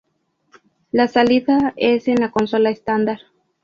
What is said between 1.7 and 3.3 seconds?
es en la consola estándar.